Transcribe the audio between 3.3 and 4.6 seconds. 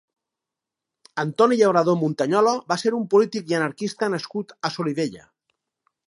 i anarquista nascut